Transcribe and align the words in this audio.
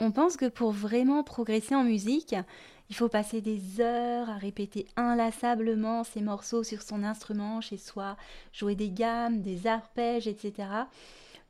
On 0.00 0.12
pense 0.12 0.38
que 0.38 0.46
pour 0.46 0.72
vraiment 0.72 1.22
progresser 1.22 1.74
en 1.74 1.84
musique, 1.84 2.34
il 2.88 2.96
faut 2.96 3.08
passer 3.08 3.42
des 3.42 3.80
heures 3.80 4.30
à 4.30 4.38
répéter 4.38 4.86
inlassablement 4.96 6.04
ces 6.04 6.22
morceaux 6.22 6.64
sur 6.64 6.82
son 6.82 7.04
instrument 7.04 7.60
chez 7.60 7.76
soi, 7.76 8.16
jouer 8.52 8.74
des 8.74 8.90
gammes, 8.90 9.42
des 9.42 9.66
arpèges, 9.66 10.26
etc., 10.26 10.68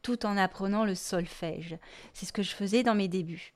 tout 0.02 0.26
en 0.26 0.36
apprenant 0.36 0.84
le 0.84 0.94
solfège. 0.94 1.78
C'est 2.12 2.26
ce 2.26 2.32
que 2.32 2.42
je 2.42 2.54
faisais 2.54 2.82
dans 2.82 2.94
mes 2.94 3.08
débuts. 3.08 3.54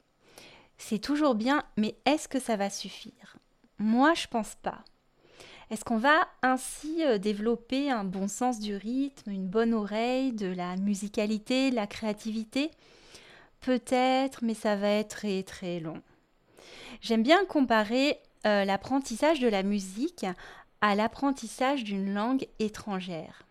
C'est 0.78 0.98
toujours 0.98 1.34
bien, 1.34 1.64
mais 1.76 1.96
est-ce 2.04 2.28
que 2.28 2.40
ça 2.40 2.56
va 2.56 2.70
suffire? 2.70 3.36
Moi, 3.78 4.14
je 4.14 4.28
pense 4.28 4.54
pas. 4.62 4.84
Est-ce 5.70 5.84
qu'on 5.84 5.98
va 5.98 6.28
ainsi 6.42 7.02
euh, 7.04 7.18
développer 7.18 7.90
un 7.90 8.04
bon 8.04 8.28
sens 8.28 8.60
du 8.60 8.76
rythme, 8.76 9.30
une 9.30 9.48
bonne 9.48 9.74
oreille, 9.74 10.32
de 10.32 10.46
la 10.46 10.76
musicalité, 10.76 11.70
de 11.70 11.76
la 11.76 11.86
créativité? 11.86 12.70
Peut-être, 13.64 14.40
mais 14.42 14.54
ça 14.54 14.76
va 14.76 14.88
être 14.88 15.16
très 15.16 15.42
très 15.42 15.80
long. 15.80 16.02
J'aime 17.00 17.22
bien 17.22 17.44
comparer 17.46 18.18
euh, 18.46 18.64
l'apprentissage 18.64 19.40
de 19.40 19.48
la 19.48 19.62
musique 19.62 20.26
à 20.80 20.94
l'apprentissage 20.94 21.82
d'une 21.82 22.12
langue 22.12 22.46
étrangère. 22.58 23.42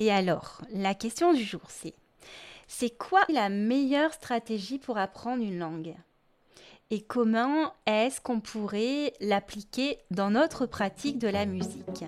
Et 0.00 0.10
alors, 0.10 0.62
la 0.72 0.94
question 0.94 1.32
du 1.32 1.44
jour, 1.44 1.62
c'est 1.68 1.94
c'est 2.66 2.96
quoi 2.96 3.22
la 3.28 3.48
meilleure 3.48 4.14
stratégie 4.14 4.78
pour 4.78 4.98
apprendre 4.98 5.42
une 5.42 5.58
langue? 5.58 5.94
Et 6.90 7.02
comment 7.02 7.74
est-ce 7.86 8.20
qu'on 8.20 8.40
pourrait 8.40 9.12
l'appliquer 9.20 9.98
dans 10.10 10.30
notre 10.30 10.66
pratique 10.66 11.18
de 11.18 11.28
la 11.28 11.46
musique? 11.46 12.04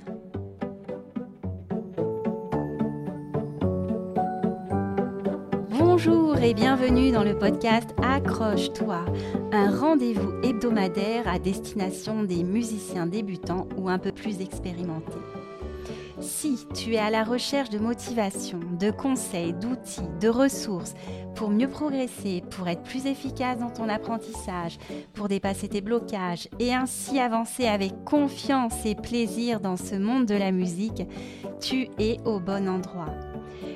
Bonjour 5.97 6.37
et 6.39 6.55
bienvenue 6.55 7.13
dans 7.13 7.23
le 7.23 7.39
podcast 7.39 7.91
Accroche-toi, 8.03 9.05
un 9.53 9.79
rendez-vous 9.79 10.33
hebdomadaire 10.43 11.29
à 11.29 11.39
destination 11.39 12.25
des 12.25 12.43
musiciens 12.43 13.07
débutants 13.07 13.69
ou 13.77 13.89
un 13.89 14.01
peu 14.01 14.11
plus 14.11 14.41
expérimentés. 14.41 15.13
Si 16.19 16.67
tu 16.75 16.95
es 16.95 16.99
à 16.99 17.11
la 17.11 17.23
recherche 17.23 17.71
de 17.71 17.79
motivation, 17.79 18.59
de 18.81 18.91
conseils, 18.91 19.53
d'outils, 19.53 20.11
de 20.21 20.29
ressources 20.29 20.95
pour 21.37 21.51
mieux 21.51 21.69
progresser, 21.69 22.43
pour 22.51 22.67
être 22.67 22.83
plus 22.83 23.07
efficace 23.07 23.61
dans 23.61 23.71
ton 23.71 23.89
apprentissage, 23.89 24.79
pour 25.13 25.29
dépasser 25.29 25.69
tes 25.69 25.81
blocages 25.81 26.49
et 26.59 26.75
ainsi 26.75 27.21
avancer 27.21 27.69
avec 27.69 28.03
confiance 28.05 28.85
et 28.85 28.97
plaisir 28.97 29.61
dans 29.61 29.77
ce 29.77 29.95
monde 29.95 30.27
de 30.27 30.35
la 30.35 30.51
musique, 30.51 31.05
tu 31.61 31.89
es 32.01 32.19
au 32.25 32.41
bon 32.41 32.69
endroit. 32.69 33.15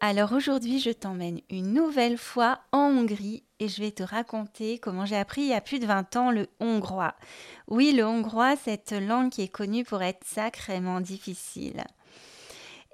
Alors 0.00 0.32
aujourd'hui 0.32 0.78
je 0.78 0.90
t'emmène 0.90 1.40
une 1.50 1.72
nouvelle 1.72 2.18
fois 2.18 2.60
en 2.70 2.96
Hongrie 2.96 3.42
et 3.58 3.66
je 3.66 3.82
vais 3.82 3.90
te 3.90 4.04
raconter 4.04 4.78
comment 4.78 5.04
j'ai 5.04 5.16
appris 5.16 5.42
il 5.42 5.48
y 5.48 5.54
a 5.54 5.60
plus 5.60 5.80
de 5.80 5.86
20 5.86 6.14
ans 6.14 6.30
le 6.30 6.46
hongrois. 6.60 7.16
Oui, 7.66 7.92
le 7.92 8.06
hongrois, 8.06 8.54
cette 8.54 8.92
langue 8.92 9.30
qui 9.30 9.42
est 9.42 9.48
connue 9.48 9.82
pour 9.82 10.00
être 10.02 10.24
sacrément 10.24 11.00
difficile. 11.00 11.82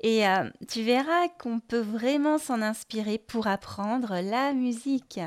Et 0.02 0.26
euh, 0.26 0.48
tu 0.66 0.82
verras 0.82 1.28
qu'on 1.38 1.60
peut 1.60 1.80
vraiment 1.80 2.38
s'en 2.38 2.62
inspirer 2.62 3.18
pour 3.18 3.48
apprendre 3.48 4.20
la 4.22 4.54
musique. 4.54 5.20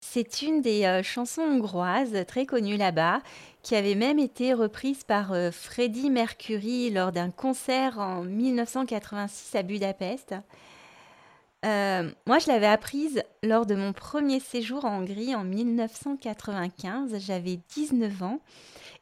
C'est 0.00 0.40
une 0.40 0.62
des 0.62 0.86
euh, 0.86 1.02
chansons 1.02 1.42
hongroises 1.42 2.16
très 2.26 2.46
connues 2.46 2.78
là-bas, 2.78 3.20
qui 3.62 3.76
avait 3.76 3.94
même 3.94 4.18
été 4.18 4.54
reprise 4.54 5.04
par 5.04 5.32
euh, 5.32 5.50
Freddie 5.50 6.08
Mercury 6.08 6.90
lors 6.90 7.12
d'un 7.12 7.30
concert 7.30 7.98
en 7.98 8.22
1986 8.22 9.54
à 9.54 9.62
Budapest. 9.62 10.34
Euh, 11.66 12.10
moi, 12.26 12.38
je 12.38 12.48
l'avais 12.48 12.66
apprise 12.66 13.22
lors 13.42 13.66
de 13.66 13.74
mon 13.74 13.92
premier 13.92 14.40
séjour 14.40 14.84
en 14.84 15.00
Hongrie 15.00 15.34
en 15.34 15.44
1995. 15.44 17.18
J'avais 17.18 17.58
19 17.74 18.22
ans 18.22 18.40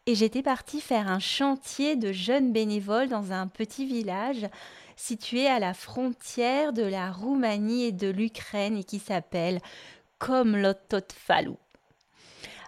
et 0.06 0.14
j'étais 0.14 0.42
partie 0.42 0.80
faire 0.80 1.08
un 1.08 1.20
chantier 1.20 1.94
de 1.94 2.12
jeunes 2.12 2.52
bénévoles 2.52 3.08
dans 3.08 3.32
un 3.32 3.47
petit 3.47 3.86
village 3.86 4.48
situé 4.97 5.47
à 5.47 5.60
la 5.60 5.74
frontière 5.74 6.72
de 6.72 6.82
la 6.82 7.12
Roumanie 7.12 7.84
et 7.84 7.92
de 7.92 8.08
l'Ukraine 8.08 8.76
et 8.76 8.84
qui 8.84 8.98
s'appelle 8.98 9.60
Komlototfalu. 10.18 11.52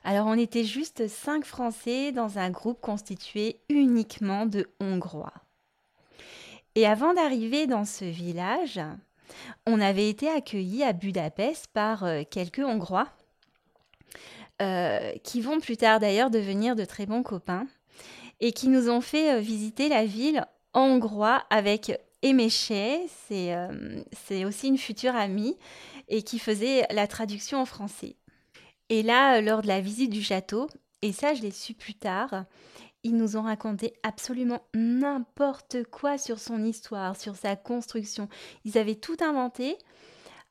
Alors 0.04 0.26
on 0.26 0.38
était 0.38 0.64
juste 0.64 1.08
cinq 1.08 1.44
Français 1.44 2.12
dans 2.12 2.38
un 2.38 2.50
groupe 2.50 2.80
constitué 2.80 3.58
uniquement 3.68 4.46
de 4.46 4.70
Hongrois. 4.80 5.34
Et 6.76 6.86
avant 6.86 7.12
d'arriver 7.12 7.66
dans 7.66 7.84
ce 7.84 8.04
village, 8.04 8.80
on 9.66 9.80
avait 9.80 10.08
été 10.08 10.28
accueillis 10.28 10.82
à 10.82 10.92
Budapest 10.92 11.68
par 11.72 12.04
euh, 12.04 12.22
quelques 12.28 12.60
Hongrois, 12.60 13.08
euh, 14.62 15.12
qui 15.24 15.40
vont 15.40 15.60
plus 15.60 15.76
tard 15.76 16.00
d'ailleurs 16.00 16.30
devenir 16.30 16.76
de 16.76 16.84
très 16.84 17.06
bons 17.06 17.22
copains, 17.22 17.66
et 18.40 18.52
qui 18.52 18.68
nous 18.68 18.88
ont 18.88 19.00
fait 19.00 19.34
euh, 19.34 19.40
visiter 19.40 19.88
la 19.88 20.04
ville 20.04 20.44
en 20.72 20.82
hongrois 20.82 21.44
avec 21.50 21.92
Emeche, 22.22 22.72
c'est 23.28 24.44
aussi 24.44 24.68
une 24.68 24.78
future 24.78 25.16
amie, 25.16 25.56
et 26.08 26.22
qui 26.22 26.38
faisait 26.38 26.86
la 26.90 27.06
traduction 27.06 27.60
en 27.60 27.64
français. 27.64 28.16
Et 28.88 29.02
là, 29.02 29.40
lors 29.40 29.62
de 29.62 29.68
la 29.68 29.80
visite 29.80 30.10
du 30.10 30.22
château, 30.22 30.68
et 31.02 31.12
ça 31.12 31.34
je 31.34 31.42
l'ai 31.42 31.50
su 31.50 31.74
plus 31.74 31.94
tard, 31.94 32.44
ils 33.02 33.16
nous 33.16 33.36
ont 33.36 33.42
raconté 33.42 33.94
absolument 34.02 34.60
n'importe 34.74 35.84
quoi 35.90 36.18
sur 36.18 36.38
son 36.38 36.64
histoire, 36.64 37.16
sur 37.16 37.36
sa 37.36 37.56
construction. 37.56 38.28
Ils 38.64 38.78
avaient 38.78 38.94
tout 38.94 39.16
inventé 39.20 39.76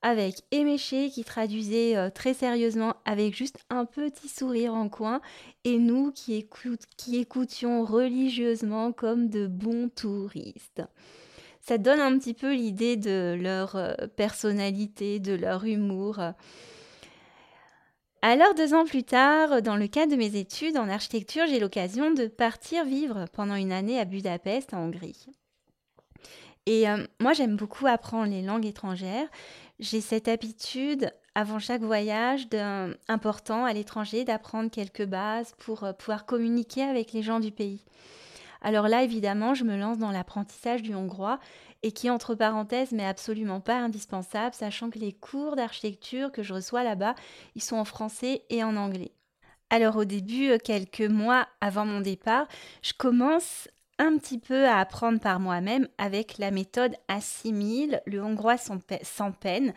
avec 0.02 0.44
Éméché 0.52 1.10
qui 1.10 1.24
traduisait 1.24 1.98
euh, 1.98 2.10
très 2.10 2.34
sérieusement 2.34 2.96
avec 3.06 3.36
juste 3.36 3.58
un 3.70 3.86
petit 3.86 4.30
sourire 4.30 4.74
en 4.74 4.88
coin 4.88 5.22
et 5.66 5.78
nous 5.78 6.12
qui, 6.12 6.48
écoutions 7.14 7.84
religieusement 7.84 8.94
comme 8.94 9.30
de 9.30 9.48
bons 9.48 9.90
touristes. 9.90 10.82
Ça 11.62 11.78
donne 11.78 12.00
un 12.00 12.18
petit 12.18 12.34
peu 12.34 12.54
l'idée 12.54 12.96
de 12.96 13.38
leur 13.40 13.76
euh, 13.76 13.94
personnalité, 14.16 15.20
de 15.20 15.34
leur 15.34 15.66
humour. 15.66 16.20
Alors 18.22 18.54
deux 18.54 18.74
ans 18.74 18.84
plus 18.84 19.04
tard, 19.04 19.62
dans 19.62 19.78
le 19.78 19.88
cadre 19.88 20.12
de 20.12 20.18
mes 20.18 20.36
études 20.36 20.76
en 20.76 20.90
architecture, 20.90 21.46
j'ai 21.48 21.60
l'occasion 21.60 22.12
de 22.12 22.28
partir 22.28 22.84
vivre 22.84 23.26
pendant 23.32 23.56
une 23.56 23.72
année 23.72 23.98
à 23.98 24.04
Budapest, 24.04 24.74
en 24.74 24.88
Hongrie. 24.88 25.26
Et 26.66 26.90
euh, 26.90 27.08
moi, 27.22 27.32
j'aime 27.32 27.56
beaucoup 27.56 27.88
apprendre 27.88 28.30
les 28.30 28.42
langues 28.42 28.66
étrangères. 28.66 29.28
J'ai 29.80 30.02
cette 30.02 30.28
habitude, 30.28 31.14
avant 31.34 31.60
chaque 31.60 31.82
voyage 31.82 32.48
important 33.08 33.64
à 33.64 33.72
l'étranger, 33.72 34.26
d'apprendre 34.26 34.70
quelques 34.70 35.06
bases 35.06 35.54
pour 35.58 35.86
euh, 35.86 35.94
pouvoir 35.94 36.26
communiquer 36.26 36.84
avec 36.84 37.14
les 37.14 37.24
gens 37.24 37.40
du 37.40 37.52
pays. 37.52 37.86
Alors 38.62 38.90
là, 38.90 39.04
évidemment, 39.04 39.54
je 39.54 39.64
me 39.64 39.78
lance 39.78 39.98
dans 39.98 40.12
l'apprentissage 40.12 40.82
du 40.82 40.94
hongrois 40.94 41.40
et 41.84 41.92
qui, 41.92 42.10
entre 42.10 42.36
parenthèses, 42.36 42.92
n'est 42.92 43.06
absolument 43.06 43.62
pas 43.62 43.78
indispensable, 43.78 44.54
sachant 44.54 44.90
que 44.90 45.00
les 45.00 45.14
cours 45.14 45.56
d'architecture 45.56 46.32
que 46.32 46.44
je 46.44 46.54
reçois 46.54 46.84
là-bas, 46.84 47.16
ils 47.56 47.64
sont 47.64 47.78
en 47.78 47.86
français 47.86 48.44
et 48.50 48.64
en 48.64 48.76
anglais. 48.76 49.12
Alors 49.70 49.98
au 49.98 50.06
début, 50.06 50.50
euh, 50.50 50.58
quelques 50.58 51.02
mois 51.02 51.48
avant 51.62 51.86
mon 51.86 52.02
départ, 52.02 52.48
je 52.82 52.94
commence 52.94 53.68
un 54.00 54.18
petit 54.18 54.40
peu 54.40 54.66
à 54.66 54.80
apprendre 54.80 55.20
par 55.20 55.40
moi-même 55.40 55.88
avec 55.98 56.38
la 56.38 56.52
méthode 56.52 56.96
Assimile, 57.08 58.02
le 58.06 58.24
hongrois 58.24 58.58
sans 58.58 59.32
peine. 59.32 59.74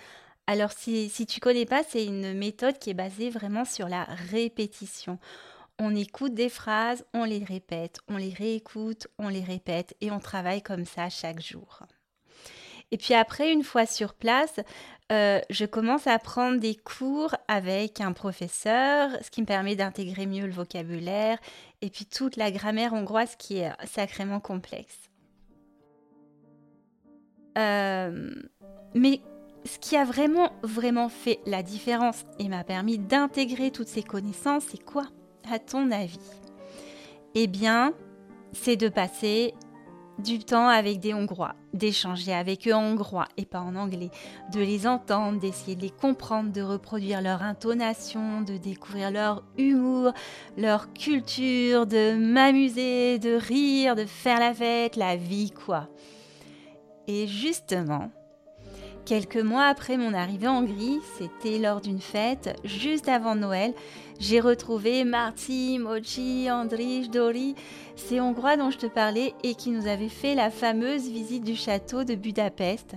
Alors 0.46 0.72
si, 0.72 1.08
si 1.08 1.26
tu 1.26 1.40
connais 1.40 1.66
pas, 1.66 1.82
c'est 1.82 2.04
une 2.04 2.32
méthode 2.32 2.78
qui 2.78 2.90
est 2.90 2.94
basée 2.94 3.30
vraiment 3.30 3.64
sur 3.64 3.88
la 3.88 4.04
répétition. 4.04 5.18
On 5.78 5.94
écoute 5.94 6.34
des 6.34 6.48
phrases, 6.48 7.04
on 7.14 7.24
les 7.24 7.42
répète, 7.42 8.00
on 8.08 8.16
les 8.16 8.32
réécoute, 8.32 9.08
on 9.18 9.28
les 9.28 9.42
répète 9.42 9.94
et 10.00 10.10
on 10.10 10.20
travaille 10.20 10.62
comme 10.62 10.84
ça 10.84 11.08
chaque 11.08 11.40
jour. 11.40 11.82
Et 12.92 12.98
puis 12.98 13.14
après, 13.14 13.50
une 13.50 13.64
fois 13.64 13.86
sur 13.86 14.12
place, 14.12 14.60
euh, 15.10 15.40
je 15.48 15.64
commence 15.64 16.06
à 16.06 16.18
prendre 16.18 16.60
des 16.60 16.74
cours 16.74 17.34
avec 17.48 18.00
un 18.02 18.12
professeur, 18.12 19.10
ce 19.22 19.30
qui 19.30 19.40
me 19.40 19.46
permet 19.46 19.76
d'intégrer 19.76 20.26
mieux 20.26 20.46
le 20.46 20.52
vocabulaire 20.52 21.38
et 21.80 21.88
puis 21.88 22.04
toute 22.04 22.36
la 22.36 22.50
grammaire 22.50 22.92
hongroise 22.92 23.34
qui 23.36 23.58
est 23.58 23.72
sacrément 23.86 24.40
complexe. 24.40 24.98
Euh, 27.58 28.30
mais 28.94 29.20
ce 29.64 29.78
qui 29.78 29.96
a 29.96 30.04
vraiment, 30.04 30.52
vraiment 30.62 31.08
fait 31.08 31.40
la 31.46 31.62
différence 31.62 32.24
et 32.38 32.48
m'a 32.48 32.64
permis 32.64 32.98
d'intégrer 32.98 33.70
toutes 33.70 33.88
ces 33.88 34.02
connaissances, 34.02 34.64
c'est 34.70 34.82
quoi, 34.82 35.04
à 35.50 35.58
ton 35.58 35.90
avis? 35.90 36.18
Eh 37.34 37.46
bien, 37.46 37.94
c'est 38.52 38.76
de 38.76 38.88
passer 38.88 39.54
du 40.18 40.38
temps 40.38 40.68
avec 40.68 41.00
des 41.00 41.14
Hongrois, 41.14 41.54
d'échanger 41.72 42.32
avec 42.32 42.68
eux 42.68 42.74
en 42.74 42.82
hongrois 42.82 43.28
et 43.36 43.46
pas 43.46 43.60
en 43.60 43.74
anglais, 43.76 44.10
de 44.52 44.60
les 44.60 44.86
entendre, 44.86 45.40
d'essayer 45.40 45.74
de 45.74 45.82
les 45.82 45.90
comprendre, 45.90 46.52
de 46.52 46.60
reproduire 46.60 47.22
leur 47.22 47.42
intonation, 47.42 48.42
de 48.42 48.56
découvrir 48.56 49.10
leur 49.10 49.42
humour, 49.56 50.12
leur 50.56 50.92
culture, 50.92 51.86
de 51.86 52.14
m'amuser, 52.14 53.18
de 53.18 53.34
rire, 53.34 53.96
de 53.96 54.04
faire 54.04 54.38
la 54.38 54.54
fête, 54.54 54.96
la 54.96 55.16
vie 55.16 55.50
quoi. 55.50 55.88
Et 57.08 57.26
justement, 57.26 58.10
Quelques 59.04 59.36
mois 59.36 59.64
après 59.64 59.96
mon 59.96 60.14
arrivée 60.14 60.46
en 60.46 60.58
Hongrie, 60.58 61.00
c'était 61.18 61.58
lors 61.58 61.80
d'une 61.80 62.00
fête, 62.00 62.56
juste 62.64 63.08
avant 63.08 63.34
Noël, 63.34 63.74
j'ai 64.20 64.38
retrouvé 64.38 65.02
Marty, 65.02 65.80
Mochi, 65.80 66.48
Andrij, 66.48 67.10
Dori, 67.10 67.56
ces 67.96 68.20
Hongrois 68.20 68.56
dont 68.56 68.70
je 68.70 68.78
te 68.78 68.86
parlais 68.86 69.34
et 69.42 69.56
qui 69.56 69.70
nous 69.70 69.88
avaient 69.88 70.08
fait 70.08 70.36
la 70.36 70.50
fameuse 70.50 71.08
visite 71.08 71.42
du 71.42 71.56
château 71.56 72.04
de 72.04 72.14
Budapest 72.14 72.94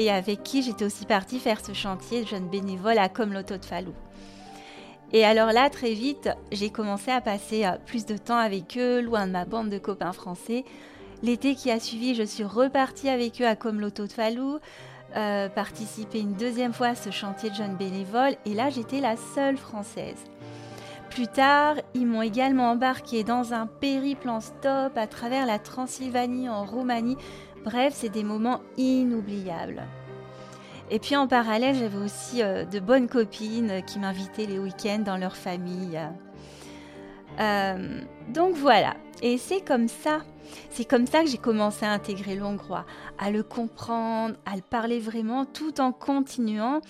et 0.00 0.10
avec 0.10 0.42
qui 0.42 0.62
j'étais 0.62 0.84
aussi 0.84 1.06
partie 1.06 1.38
faire 1.38 1.64
ce 1.64 1.72
chantier 1.72 2.22
de 2.22 2.28
jeune 2.28 2.48
bénévole 2.48 2.98
à 2.98 3.08
Komloto 3.08 3.56
de 3.56 3.64
Falou. 3.64 3.94
Et 5.12 5.24
alors 5.24 5.52
là, 5.52 5.70
très 5.70 5.92
vite, 5.92 6.28
j'ai 6.50 6.70
commencé 6.70 7.12
à 7.12 7.20
passer 7.20 7.64
euh, 7.64 7.76
plus 7.86 8.04
de 8.04 8.16
temps 8.16 8.36
avec 8.36 8.76
eux, 8.76 9.00
loin 9.00 9.28
de 9.28 9.32
ma 9.32 9.44
bande 9.44 9.70
de 9.70 9.78
copains 9.78 10.12
français. 10.12 10.64
L'été 11.22 11.54
qui 11.54 11.70
a 11.70 11.78
suivi, 11.78 12.16
je 12.16 12.24
suis 12.24 12.42
repartie 12.42 13.08
avec 13.08 13.40
eux 13.40 13.46
à 13.46 13.54
Komloto 13.54 14.08
de 14.08 14.12
Falou, 14.12 14.58
euh, 15.16 15.48
participer 15.48 16.20
une 16.20 16.34
deuxième 16.34 16.72
fois 16.72 16.88
à 16.88 16.94
ce 16.94 17.10
chantier 17.10 17.50
de 17.50 17.54
jeunes 17.54 17.76
bénévoles 17.76 18.34
et 18.46 18.54
là 18.54 18.70
j'étais 18.70 19.00
la 19.00 19.16
seule 19.16 19.56
française. 19.56 20.24
Plus 21.10 21.28
tard, 21.28 21.76
ils 21.94 22.06
m'ont 22.06 22.22
également 22.22 22.70
embarqué 22.72 23.22
dans 23.22 23.54
un 23.54 23.66
périple 23.66 24.28
en 24.28 24.40
stop 24.40 24.96
à 24.96 25.06
travers 25.06 25.46
la 25.46 25.60
Transylvanie 25.60 26.48
en 26.48 26.64
Roumanie. 26.64 27.16
Bref, 27.64 27.94
c'est 27.94 28.08
des 28.08 28.24
moments 28.24 28.60
inoubliables. 28.76 29.84
Et 30.90 30.98
puis 30.98 31.14
en 31.16 31.28
parallèle, 31.28 31.76
j'avais 31.76 31.98
aussi 31.98 32.42
euh, 32.42 32.64
de 32.64 32.80
bonnes 32.80 33.08
copines 33.08 33.82
qui 33.86 34.00
m'invitaient 34.00 34.46
les 34.46 34.58
week-ends 34.58 35.02
dans 35.04 35.16
leur 35.16 35.36
famille. 35.36 36.00
Euh, 37.40 38.00
donc 38.28 38.54
voilà, 38.54 38.94
et 39.22 39.38
c'est 39.38 39.64
comme 39.64 39.88
ça 39.88 40.20
c'est 40.70 40.84
comme 40.84 41.06
ça 41.06 41.22
que 41.22 41.28
j'ai 41.28 41.38
commencé 41.38 41.84
à 41.84 41.90
intégrer 41.92 42.36
l'hongrois, 42.36 42.84
à 43.18 43.30
le 43.30 43.42
comprendre, 43.42 44.36
à 44.44 44.56
le 44.56 44.62
parler 44.62 45.00
vraiment, 45.00 45.44
tout 45.44 45.80
en 45.80 45.92
continuant 45.92 46.80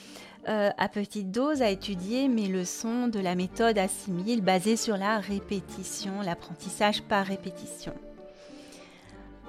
euh, 0.48 0.70
à 0.76 0.88
petite 0.88 1.30
dose 1.30 1.62
à 1.62 1.70
étudier 1.70 2.28
mes 2.28 2.48
leçons 2.48 3.08
de 3.08 3.18
la 3.18 3.34
méthode 3.34 3.78
assimile 3.78 4.42
basée 4.42 4.76
sur 4.76 4.96
la 4.96 5.18
répétition, 5.18 6.20
l'apprentissage 6.20 7.02
par 7.02 7.24
répétition. 7.24 7.94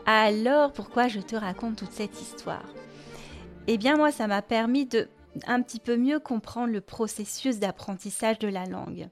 Alors, 0.06 0.72
pourquoi 0.72 1.08
je 1.08 1.20
te 1.20 1.36
raconte 1.36 1.78
toute 1.78 1.92
cette 1.92 2.22
histoire? 2.22 2.66
Eh 3.68 3.78
bien, 3.78 3.98
moi, 3.98 4.12
ça 4.12 4.28
m'a 4.28 4.42
permis 4.42 4.86
de 4.86 5.10
un 5.48 5.62
petit 5.62 5.80
peu 5.80 5.98
mieux 5.98 6.20
comprendre 6.20 6.72
le 6.72 6.80
processus 6.80 7.60
d'apprentissage 7.60 8.40
de 8.40 8.48
la 8.48 8.66
langue 8.66 9.10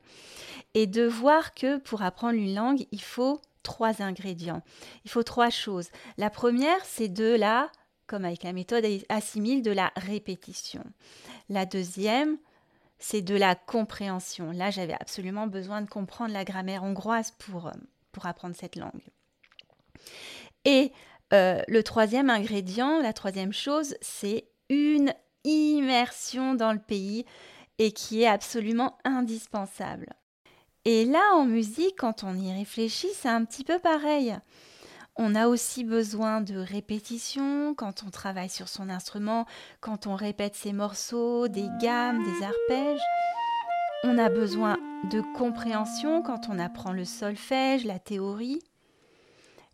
et 0.74 0.88
de 0.88 1.06
voir 1.06 1.54
que 1.54 1.80
pour 1.80 2.02
apprendre 2.02 2.36
une 2.36 2.56
langue, 2.56 2.86
il 2.94 3.02
faut 3.02 3.42
trois 3.64 4.02
ingrédients. 4.02 4.62
Il 5.06 5.12
faut 5.12 5.24
trois 5.24 5.50
choses. 5.50 5.90
La 6.18 6.30
première, 6.30 6.84
c'est 6.86 7.08
de 7.08 7.36
la, 7.36 7.72
comme 8.08 8.26
avec 8.26 8.44
la 8.44 8.54
méthode 8.54 8.86
assimile, 9.10 9.62
de 9.62 9.72
la 9.72 9.92
répétition. 9.96 10.84
La 11.50 11.66
deuxième, 11.66 12.38
c'est 13.00 13.22
de 13.22 13.36
la 13.36 13.56
compréhension. 13.56 14.52
Là, 14.52 14.72
j'avais 14.72 14.94
absolument 14.94 15.48
besoin 15.48 15.82
de 15.82 15.90
comprendre 15.90 16.34
la 16.34 16.46
grammaire 16.46 16.84
hongroise 16.84 17.32
pour, 17.32 17.68
euh, 17.68 17.72
pour 18.12 18.26
apprendre 18.26 18.56
cette 18.56 18.76
langue. 18.76 19.04
Et 20.66 20.92
euh, 21.34 21.62
le 21.68 21.84
troisième 21.84 22.30
ingrédient, 22.30 23.02
la 23.02 23.14
troisième 23.14 23.54
chose, 23.54 23.96
c'est 24.02 24.48
une 24.70 25.14
immersion 25.44 26.56
dans 26.56 26.72
le 26.72 26.80
pays 26.80 27.26
et 27.80 27.92
qui 27.92 28.22
est 28.22 28.28
absolument 28.28 28.98
indispensable. 29.04 30.08
Et 30.86 31.06
là, 31.06 31.22
en 31.36 31.46
musique, 31.46 31.96
quand 31.98 32.24
on 32.24 32.36
y 32.36 32.52
réfléchit, 32.52 33.08
c'est 33.14 33.30
un 33.30 33.46
petit 33.46 33.64
peu 33.64 33.80
pareil. 33.80 34.38
On 35.16 35.36
a 35.36 35.48
aussi 35.48 35.84
besoin 35.84 36.42
de 36.42 36.58
répétition 36.58 37.74
quand 37.76 38.04
on 38.06 38.10
travaille 38.10 38.50
sur 38.50 38.68
son 38.68 38.90
instrument, 38.90 39.46
quand 39.80 40.08
on 40.08 40.16
répète 40.16 40.56
ses 40.56 40.74
morceaux, 40.74 41.48
des 41.48 41.70
gammes, 41.80 42.24
des 42.24 42.44
arpèges. 42.44 43.02
On 44.04 44.18
a 44.18 44.30
besoin 44.30 44.78
de 45.10 45.22
compréhension 45.38 46.22
quand 46.22 46.50
on 46.50 46.60
apprend 46.60 46.92
le 46.92 47.06
solfège, 47.06 47.86
la 47.86 48.00
théorie. 48.00 48.62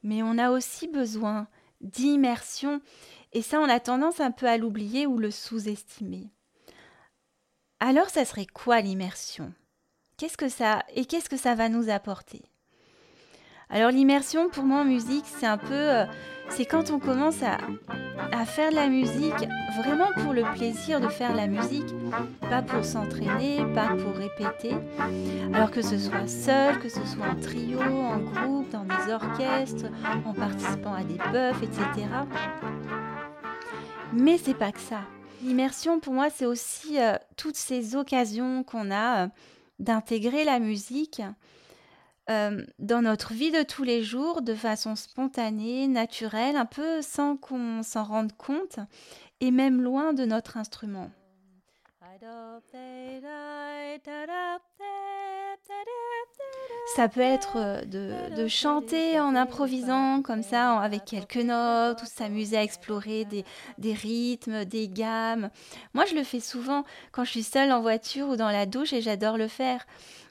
Mais 0.03 0.21
on 0.21 0.37
a 0.37 0.51
aussi 0.51 0.87
besoin 0.87 1.47
d'immersion. 1.81 2.81
Et 3.33 3.41
ça, 3.41 3.59
on 3.59 3.69
a 3.69 3.79
tendance 3.79 4.19
un 4.19 4.31
peu 4.31 4.45
à 4.45 4.57
l'oublier 4.57 5.07
ou 5.07 5.17
le 5.17 5.31
sous-estimer. 5.31 6.29
Alors, 7.79 8.09
ça 8.09 8.25
serait 8.25 8.45
quoi 8.45 8.81
l'immersion? 8.81 9.53
Qu'est-ce 10.19 10.35
que 10.35 10.49
ça 10.49 10.83
et 10.97 11.05
qu'est-ce 11.05 11.29
que 11.29 11.37
ça 11.37 11.55
va 11.55 11.69
nous 11.69 11.89
apporter? 11.89 12.41
Alors 13.69 13.89
l'immersion 13.89 14.49
pour 14.49 14.65
moi 14.65 14.81
en 14.81 14.83
musique, 14.83 15.23
c'est 15.25 15.45
un 15.45 15.57
peu 15.57 15.71
euh, 15.71 16.05
c'est 16.49 16.65
quand 16.65 16.91
on 16.91 16.99
commence 16.99 17.41
à, 17.41 17.57
faire 18.45 18.71
de 18.71 18.75
la 18.75 18.89
musique 18.89 19.47
vraiment 19.77 20.09
pour 20.17 20.33
le 20.33 20.41
plaisir 20.55 20.99
de 20.99 21.07
faire 21.07 21.33
la 21.33 21.47
musique, 21.47 21.87
pas 22.41 22.61
pour 22.61 22.83
s'entraîner, 22.83 23.63
pas 23.73 23.95
pour 23.95 24.13
répéter. 24.13 24.75
Alors 25.53 25.71
que 25.71 25.81
ce 25.81 25.97
soit 25.97 26.27
seul, 26.27 26.79
que 26.79 26.89
ce 26.89 27.05
soit 27.05 27.25
en 27.25 27.39
trio, 27.39 27.79
en 27.79 28.17
groupe, 28.17 28.69
dans 28.71 28.83
des 28.83 29.13
orchestres, 29.13 29.85
en 30.25 30.33
participant 30.33 30.95
à 30.95 31.03
des 31.05 31.17
buffs, 31.31 31.63
etc. 31.63 32.07
Mais 34.11 34.37
c'est 34.37 34.53
pas 34.53 34.73
que 34.73 34.81
ça. 34.81 34.99
L'immersion 35.43 36.01
pour 36.01 36.13
moi, 36.13 36.29
c'est 36.29 36.45
aussi 36.45 36.99
euh, 36.99 37.15
toutes 37.37 37.55
ces 37.55 37.95
occasions 37.95 38.63
qu'on 38.63 38.91
a. 38.91 39.23
Euh, 39.23 39.27
d'intégrer 39.79 40.43
la 40.43 40.59
musique 40.59 41.21
euh, 42.29 42.63
dans 42.77 43.01
notre 43.01 43.33
vie 43.33 43.51
de 43.51 43.63
tous 43.63 43.83
les 43.83 44.03
jours 44.03 44.41
de 44.41 44.53
façon 44.53 44.95
spontanée, 44.95 45.87
naturelle, 45.87 46.55
un 46.55 46.65
peu 46.65 47.01
sans 47.01 47.37
qu'on 47.37 47.81
s'en 47.81 48.03
rende 48.03 48.33
compte 48.33 48.79
et 49.41 49.51
même 49.51 49.81
loin 49.81 50.13
de 50.13 50.25
notre 50.25 50.57
instrument. 50.57 51.09
Ça 56.95 57.07
peut 57.07 57.19
être 57.21 57.57
euh, 57.57 57.81
de, 58.29 58.47
chanter 58.47 59.19
en 59.19 59.35
improvisant 59.35 60.21
comme 60.21 60.41
ça 60.41 60.79
avec 60.79 61.05
quelques 61.05 61.37
notes 61.37 62.01
ou 62.01 62.05
s'amuser 62.05 62.57
à 62.57 62.63
explorer 62.63 63.25
des, 63.25 63.93
rythmes, 63.93 64.65
des 64.65 64.87
gammes. 64.87 65.49
Moi, 65.93 66.05
je 66.05 66.15
le 66.15 66.23
fais 66.23 66.39
souvent 66.39 66.83
quand 67.11 67.23
je 67.23 67.31
suis 67.31 67.43
seule 67.43 67.71
en 67.71 67.81
voiture 67.81 68.29
ou 68.29 68.35
dans 68.35 68.49
la 68.49 68.65
douche 68.65 68.93
et 68.93 69.01
j'adore 69.01 69.37
le 69.37 69.47
faire. 69.47 69.85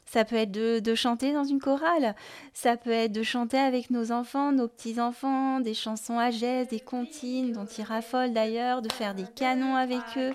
Ça 0.05 0.25
peut 0.25 0.37
être 0.37 0.51
de, 0.51 0.95
chanter 0.95 1.35
dans 1.35 1.45
une 1.45 1.61
chorale, 1.61 2.15
ça 2.55 2.79
peut 2.79 2.91
être 2.91 3.13
de 3.13 3.23
chanter 3.23 3.59
avec 3.59 3.91
nos 3.91 4.11
enfants, 4.11 4.53
nos 4.53 4.67
petits-enfants, 4.67 5.61
des 5.61 5.75
chansons 5.75 6.19
à 6.19 6.31
geste, 6.31 6.71
des 6.71 6.81
comptines 6.81 7.53
dont 7.53 7.67
ils 7.67 7.85
raffolent 7.85 8.33
d'ailleurs, 8.33 8.81
de 8.81 8.91
faire 8.91 9.15
des 9.15 9.27
canons 9.37 9.77
avec 9.77 10.01
eux. 10.17 10.33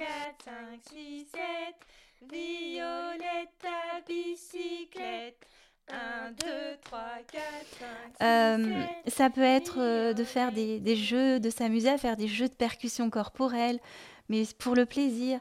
Violette 2.30 3.66
bicyclette. 4.08 5.46
1, 5.90 6.32
2, 6.32 6.48
3, 6.86 7.00
4, 7.30 7.44
5, 8.18 9.04
6, 9.06 9.12
ça 9.14 9.30
peut 9.30 9.42
être 9.42 9.82
euh, 9.82 10.14
de 10.14 10.24
faire 10.24 10.54
des, 10.54 10.80
des 10.80 10.96
jeux, 10.96 11.42
de 11.42 11.50
s'amuser 11.50 11.90
à 11.90 11.98
faire 11.98 12.16
des 12.16 12.30
jeux 12.30 12.48
de 12.48 12.54
percussion 12.54 13.10
corporelle, 13.10 13.80
mais 14.30 14.44
pour 14.58 14.76
le 14.76 14.86
plaisir. 14.86 15.40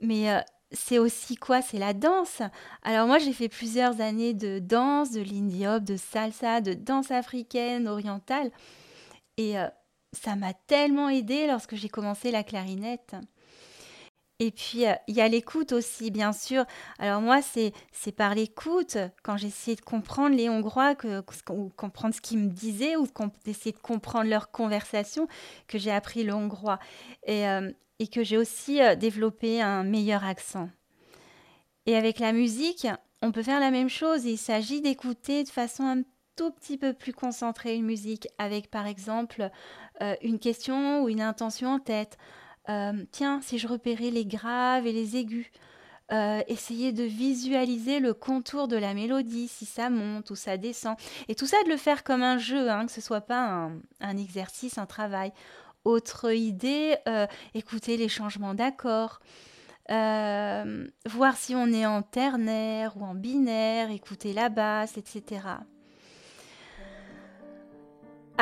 Mais 0.00 0.30
euh, 0.30 0.40
c'est 0.70 0.98
aussi 0.98 1.34
quoi? 1.34 1.60
C'est 1.60 1.78
la 1.78 1.92
danse. 1.92 2.40
Alors 2.82 3.08
moi, 3.08 3.18
j'ai 3.18 3.32
fait 3.32 3.48
plusieurs 3.48 4.00
années 4.00 4.34
de 4.34 4.60
danse, 4.60 5.10
de 5.10 5.22
lindy 5.22 5.66
hop, 5.66 5.82
de 5.82 5.96
salsa, 5.96 6.60
de 6.60 6.74
danse 6.74 7.10
africaine, 7.10 7.88
orientale. 7.88 8.52
Et 9.36 9.58
euh, 9.58 9.66
ça 10.12 10.36
m'a 10.36 10.54
tellement 10.54 11.08
aidé 11.08 11.46
lorsque 11.48 11.74
j'ai 11.74 11.88
commencé 11.88 12.30
la 12.30 12.44
clarinette. 12.44 13.16
Et 14.42 14.50
puis, 14.50 14.86
euh, 14.86 14.94
il 15.06 15.14
y 15.14 15.20
a 15.20 15.28
l'écoute 15.28 15.72
aussi, 15.72 16.10
bien 16.10 16.32
sûr. 16.32 16.64
Alors 16.98 17.20
moi, 17.20 17.40
c'est, 17.42 17.72
par 18.16 18.34
l'écoute, 18.34 18.96
quand 19.22 19.36
j'essayais 19.36 19.76
de 19.76 19.82
comprendre 19.82 20.34
les 20.34 20.48
Hongrois, 20.48 20.96
ou 21.50 21.68
comprendre 21.76 22.14
ce 22.14 22.22
qu'ils 22.22 22.38
me 22.38 22.48
disaient, 22.48 22.96
ou 22.96 23.06
d'essayer 23.44 23.72
de 23.72 23.78
comprendre 23.78 24.30
leur 24.30 24.50
conversation, 24.50 25.28
que 25.68 25.78
j'ai 25.78 25.92
appris 25.92 26.24
le 26.24 26.32
hongrois. 26.32 26.78
Et, 27.26 27.46
euh, 27.46 27.70
que 28.10 28.24
j'ai 28.24 28.38
aussi 28.38 28.80
euh, 28.80 28.94
développé 28.96 29.60
un 29.60 29.84
meilleur 29.84 30.24
accent. 30.24 30.70
Et 31.84 31.94
avec 31.94 32.18
la 32.18 32.32
musique, 32.32 32.86
on 33.20 33.32
peut 33.32 33.42
faire 33.42 33.60
la 33.60 33.70
même 33.70 33.90
chose. 33.90 34.24
Il 34.24 34.38
s'agit 34.38 34.80
d'écouter 34.80 35.44
de 35.44 35.50
façon 35.50 35.84
un 35.84 36.02
tout 36.34 36.50
petit 36.50 36.78
peu 36.78 36.94
plus 36.94 37.12
concentrée 37.12 37.74
une 37.74 37.84
musique 37.84 38.26
avec 38.38 38.70
par 38.70 38.86
exemple 38.86 39.50
une 40.22 40.38
question 40.38 41.02
ou 41.02 41.10
une 41.10 41.20
intention 41.20 41.74
en 41.74 41.78
tête. 41.78 42.16
Euh, 42.68 43.04
tiens, 43.10 43.40
si 43.42 43.58
je 43.58 43.66
repérais 43.66 44.10
les 44.10 44.26
graves 44.26 44.86
et 44.86 44.92
les 44.92 45.16
aigus, 45.16 45.50
euh, 46.12 46.42
essayer 46.48 46.92
de 46.92 47.04
visualiser 47.04 48.00
le 48.00 48.14
contour 48.14 48.68
de 48.68 48.76
la 48.76 48.94
mélodie, 48.94 49.48
si 49.48 49.64
ça 49.64 49.90
monte 49.90 50.30
ou 50.30 50.36
ça 50.36 50.56
descend. 50.56 50.96
Et 51.28 51.34
tout 51.34 51.46
ça, 51.46 51.56
de 51.64 51.70
le 51.70 51.76
faire 51.76 52.04
comme 52.04 52.22
un 52.22 52.38
jeu, 52.38 52.68
hein, 52.68 52.86
que 52.86 52.92
ce 52.92 53.00
soit 53.00 53.20
pas 53.20 53.70
un, 54.00 54.16
exercice, 54.16 54.78
un 54.78 54.86
travail. 54.86 55.32
Autre 55.84 56.32
idée, 56.32 56.96
écouter 57.54 57.96
les 57.96 58.08
changements 58.08 58.54
d'accords. 58.54 59.20
voir 59.88 61.36
si 61.36 61.54
on 61.54 61.68
est 61.68 61.86
en 61.86 62.02
ternaire 62.02 62.96
ou 62.96 63.04
en 63.04 63.14
binaire, 63.14 63.90
écouter 63.90 64.32
la 64.32 64.48
basse, 64.50 64.98
etc. 64.98 65.40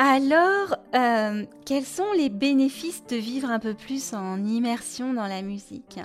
Alors, 0.01 0.77
euh, 0.95 1.45
quels 1.65 1.83
sont 1.83 2.13
les 2.15 2.29
bénéfices 2.29 3.03
de 3.07 3.17
vivre 3.17 3.51
un 3.51 3.59
peu 3.59 3.73
plus 3.73 4.13
en 4.13 4.41
immersion 4.45 5.13
dans 5.13 5.27
la 5.27 5.41
musique? 5.41 5.99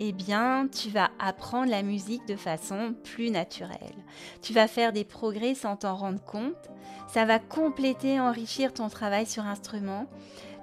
Eh 0.00 0.12
bien, 0.12 0.68
tu 0.70 0.90
vas 0.90 1.10
apprendre 1.18 1.70
la 1.70 1.82
musique 1.82 2.28
de 2.28 2.36
façon 2.36 2.94
plus 3.04 3.30
naturelle. 3.30 3.96
Tu 4.42 4.52
vas 4.52 4.68
faire 4.68 4.92
des 4.92 5.04
progrès 5.04 5.54
sans 5.54 5.76
t'en 5.76 5.96
rendre 5.96 6.22
compte. 6.22 6.68
Ça 7.06 7.24
va 7.24 7.38
compléter, 7.38 8.20
enrichir 8.20 8.74
ton 8.74 8.90
travail 8.90 9.24
sur 9.24 9.46
instrument. 9.46 10.04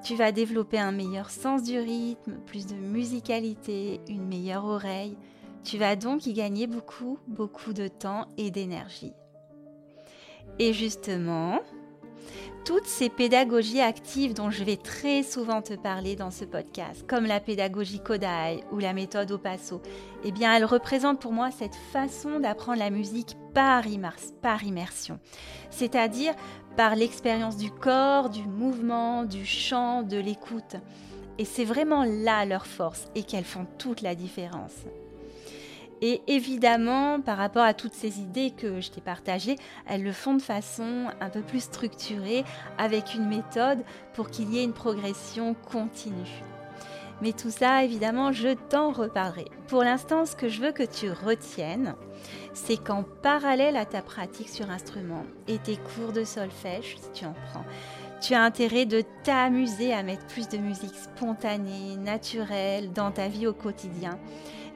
Tu 0.04 0.14
vas 0.14 0.32
développer 0.32 0.78
un 0.78 0.92
meilleur 0.92 1.32
sens 1.32 1.64
du 1.64 1.80
rythme, 1.80 2.38
plus 2.46 2.68
de 2.68 2.76
musicalité, 2.76 4.00
une 4.08 4.28
meilleure 4.28 4.66
oreille. 4.66 5.18
Tu 5.64 5.80
vas 5.80 5.96
donc 5.96 6.28
y 6.28 6.34
gagner 6.34 6.68
beaucoup, 6.68 7.18
beaucoup 7.26 7.74
de 7.74 7.88
temps 7.88 8.28
et 8.38 8.52
d'énergie. 8.52 9.14
Et 10.60 10.72
justement, 10.72 11.62
toutes 12.66 12.88
ces 12.88 13.10
pédagogies 13.10 13.82
actives 13.82 14.34
dont 14.34 14.50
je 14.50 14.64
vais 14.64 14.78
très 14.78 15.24
souvent 15.24 15.62
te 15.62 15.74
parler 15.74 16.16
dans 16.16 16.32
ce 16.32 16.46
podcast, 16.46 17.06
comme 17.08 17.26
la 17.26 17.40
pédagogie 17.40 18.00
Kodai 18.00 18.64
ou 18.72 18.80
la 18.80 18.94
méthode 18.94 19.32
au 19.32 19.38
passo, 19.38 19.82
eh 20.24 20.32
bien, 20.32 20.56
elles 20.56 20.66
représentent 20.66 21.22
pour 21.22 21.32
moi 21.32 21.52
cette 21.52 21.76
façon 21.76 22.40
d'apprendre 22.40 22.80
la 22.80 22.90
musique 22.90 23.38
par 23.54 23.86
immersion, 23.88 25.20
c'est-à-dire 25.70 26.34
par 26.76 26.96
l'expérience 26.96 27.58
du 27.58 27.72
corps, 27.72 28.30
du 28.30 28.44
mouvement, 28.44 29.24
du 29.24 29.46
chant, 29.46 30.04
de 30.04 30.18
l'écoute. 30.18 30.76
Et 31.38 31.46
c'est 31.46 31.66
vraiment 31.66 32.04
là 32.04 32.46
leur 32.46 32.66
force 32.66 33.08
et 33.16 33.24
qu'elles 33.24 33.44
font 33.44 33.66
toute 33.78 34.02
la 34.02 34.16
différence. 34.16 34.86
Et 36.08 36.22
évidemment, 36.28 37.20
par 37.20 37.36
rapport 37.36 37.64
à 37.64 37.74
toutes 37.74 37.96
ces 37.96 38.20
idées 38.20 38.52
que 38.52 38.80
je 38.80 38.92
t'ai 38.92 39.02
partagées, 39.02 39.56
elles 39.88 40.04
le 40.04 40.12
font 40.12 40.36
de 40.36 40.42
façon 40.42 41.08
un 41.20 41.32
peu 41.32 41.42
plus 41.42 41.62
structurée, 41.62 42.44
avec 42.78 43.16
une 43.16 43.28
méthode 43.28 43.84
pour 44.14 44.30
qu'il 44.30 44.54
y 44.54 44.60
ait 44.60 44.64
une 44.64 44.72
progression 44.72 45.56
continue. 45.56 46.44
Mais 47.24 47.34
tout 47.34 47.50
ça, 47.50 47.84
évidemment, 47.84 48.32
je 48.32 48.50
t'en 48.70 48.92
reparlerai. 48.92 49.46
Pour 49.68 49.84
l'instant, 49.84 50.28
ce 50.28 50.36
que 50.36 50.48
je 50.48 50.62
veux 50.62 50.74
que 50.74 50.84
tu 50.84 51.10
retiennes, 51.10 51.96
c'est 52.54 52.78
qu'en 52.78 53.02
parallèle 53.02 53.76
à 53.76 53.86
ta 53.86 54.04
pratique 54.04 54.50
sur 54.50 54.70
instrument 54.70 55.26
et 55.48 55.58
tes 55.58 55.78
cours 55.78 56.14
de 56.14 56.24
solfège, 56.24 56.98
si 57.02 57.20
tu 57.20 57.26
en 57.26 57.34
prends, 57.52 57.66
tu 58.22 58.34
as 58.34 58.42
intérêt 58.42 58.86
de 58.86 59.04
t'amuser 59.24 59.94
à 59.94 60.04
mettre 60.04 60.26
plus 60.28 60.48
de 60.48 60.58
musique 60.58 60.96
spontanée, 60.96 61.96
naturelle 61.98 62.92
dans 62.94 63.12
ta 63.12 63.28
vie 63.28 63.48
au 63.48 63.54
quotidien 63.54 64.20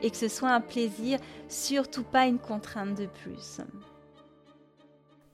et 0.02 0.10
que 0.10 0.18
ce 0.18 0.28
soit 0.28 0.52
un 0.52 0.62
plaisir, 0.62 1.20
surtout 1.48 2.04
pas 2.04 2.26
une 2.26 2.40
contrainte 2.40 2.96
de 2.96 3.06
plus. 3.06 3.62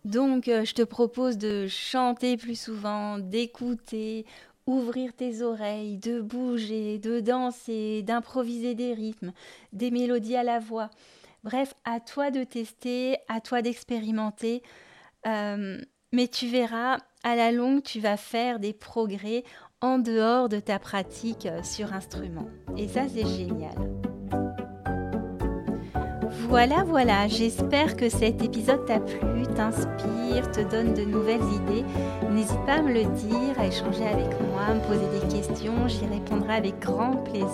Donc, 0.03 0.47
euh, 0.47 0.65
je 0.65 0.73
te 0.73 0.83
propose 0.83 1.37
de 1.37 1.67
chanter 1.67 2.37
plus 2.37 2.59
souvent, 2.59 3.17
d'écouter, 3.17 4.25
ouvrir 4.67 5.13
tes 5.13 5.41
oreilles, 5.41 5.97
de 5.97 6.21
bouger, 6.21 6.99
de 6.99 7.19
danser, 7.19 8.03
d'improviser 8.03 8.75
des 8.75 8.93
rythmes, 8.93 9.33
des 9.73 9.91
mélodies 9.91 10.35
à 10.35 10.43
la 10.43 10.59
voix. 10.59 10.89
Bref, 11.43 11.73
à 11.85 11.99
toi 11.99 12.31
de 12.31 12.43
tester, 12.43 13.17
à 13.27 13.41
toi 13.41 13.61
d'expérimenter. 13.61 14.63
Euh, 15.27 15.79
mais 16.11 16.27
tu 16.27 16.47
verras, 16.47 16.97
à 17.25 17.35
la 17.35 17.51
longue, 17.51 17.81
tu 17.81 17.99
vas 17.99 18.17
faire 18.17 18.59
des 18.59 18.71
progrès 18.71 19.43
en 19.81 19.97
dehors 19.97 20.47
de 20.47 20.59
ta 20.59 20.77
pratique 20.77 21.47
euh, 21.47 21.63
sur 21.63 21.91
instrument. 21.91 22.47
Et 22.77 22.87
ça, 22.87 23.01
c'est 23.11 23.25
génial. 23.25 23.75
Voilà, 26.47 26.83
voilà, 26.83 27.27
j'espère 27.27 27.97
que 27.97 28.09
cet 28.09 28.43
épisode 28.43 28.85
t'a 28.85 28.99
plu, 28.99 29.47
t'inspire, 29.55 30.51
te 30.51 30.61
donne 30.69 30.93
de 30.93 31.01
nouvelles 31.01 31.41
idées. 31.41 31.83
N'hésite 32.29 32.63
pas 32.67 32.73
à 32.73 32.81
me 32.83 32.93
le 32.93 33.03
dire, 33.03 33.59
à 33.59 33.65
échanger 33.65 34.05
avec 34.05 34.29
moi, 34.41 34.61
à 34.69 34.73
me 34.75 34.81
poser 34.81 35.07
des 35.19 35.35
questions, 35.35 35.87
j'y 35.87 36.05
répondrai 36.05 36.53
avec 36.53 36.79
grand 36.79 37.17
plaisir. 37.23 37.49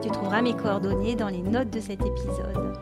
Tu 0.00 0.08
trouveras 0.08 0.40
mes 0.40 0.56
coordonnées 0.56 1.16
dans 1.16 1.28
les 1.28 1.42
notes 1.42 1.70
de 1.70 1.80
cet 1.80 2.00
épisode. 2.00 2.78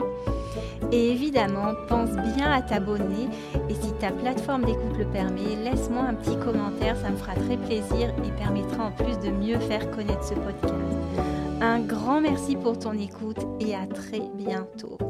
Et 0.92 1.12
évidemment, 1.12 1.74
pense 1.88 2.10
bien 2.34 2.50
à 2.50 2.62
t'abonner 2.62 3.28
et 3.68 3.74
si 3.74 3.92
ta 4.00 4.10
plateforme 4.10 4.64
d'écoute 4.64 4.98
le 4.98 5.06
permet, 5.06 5.56
laisse-moi 5.62 6.02
un 6.02 6.14
petit 6.14 6.36
commentaire, 6.38 6.96
ça 6.96 7.10
me 7.10 7.16
fera 7.16 7.34
très 7.34 7.56
plaisir 7.56 8.12
et 8.24 8.30
permettra 8.38 8.86
en 8.86 8.90
plus 8.92 9.18
de 9.18 9.30
mieux 9.30 9.58
faire 9.60 9.90
connaître 9.90 10.24
ce 10.24 10.34
podcast. 10.34 10.74
Un 11.60 11.80
grand 11.80 12.20
merci 12.20 12.56
pour 12.56 12.78
ton 12.78 12.92
écoute 12.92 13.38
et 13.60 13.74
à 13.74 13.86
très 13.86 14.22
bientôt. 14.34 15.09